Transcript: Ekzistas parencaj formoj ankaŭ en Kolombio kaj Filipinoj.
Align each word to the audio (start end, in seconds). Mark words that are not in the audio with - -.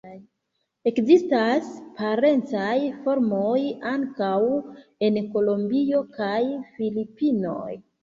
Ekzistas 0.91 1.67
parencaj 1.99 2.73
formoj 3.05 3.53
ankaŭ 3.93 4.33
en 5.11 5.23
Kolombio 5.39 6.05
kaj 6.21 6.37
Filipinoj. 6.77 7.73